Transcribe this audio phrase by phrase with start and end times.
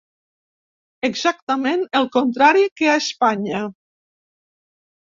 [1.09, 3.65] Exactament el contrari que a Espanya.